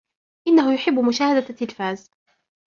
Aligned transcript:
إنه 0.47 0.73
يحب 0.73 0.93
مشاهدة 0.99 1.49
التلفاز. 1.49 2.11